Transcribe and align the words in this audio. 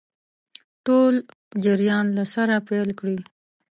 ټول 0.85 1.13
جریان 1.63 2.05
له 2.17 2.23
سره 2.33 2.55
پیل 2.67 2.89
کړي. 2.99 3.17